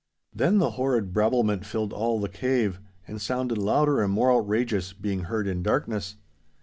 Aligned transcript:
Then 0.33 0.57
the 0.57 0.71
horrid 0.71 1.13
brabblement 1.13 1.63
filled 1.63 1.93
all 1.93 2.19
the 2.19 2.27
cave, 2.27 2.79
and 3.07 3.21
sounded 3.21 3.59
louder 3.59 4.01
and 4.01 4.11
more 4.11 4.31
outrageous, 4.31 4.93
being 4.93 5.25
heard 5.25 5.45
in 5.47 5.61
darkness. 5.61 6.15